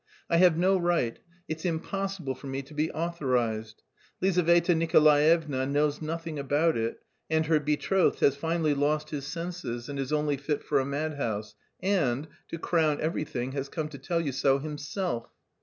I 0.31 0.37
have 0.37 0.57
no 0.57 0.79
right, 0.79 1.19
it's 1.47 1.63
impossible 1.63 2.33
for 2.33 2.47
me 2.47 2.63
to 2.63 2.73
be 2.73 2.91
authorised; 2.91 3.83
Lizaveta 4.19 4.73
Nikolaevna 4.73 5.67
knows 5.67 6.01
nothing 6.01 6.39
about 6.39 6.75
it 6.75 6.97
and 7.29 7.45
her 7.45 7.59
betrothed 7.59 8.19
has 8.21 8.35
finally 8.35 8.73
lost 8.73 9.11
his 9.11 9.27
senses 9.27 9.89
and 9.89 9.99
is 9.99 10.11
only 10.11 10.37
fit 10.37 10.63
for 10.63 10.79
a 10.79 10.85
madhouse, 10.85 11.53
and, 11.83 12.27
to 12.47 12.57
crown 12.57 12.99
everything, 12.99 13.51
has 13.51 13.69
come 13.69 13.89
to 13.89 13.99
tell 13.99 14.19
you 14.21 14.31
so 14.31 14.57
himself. 14.57 15.29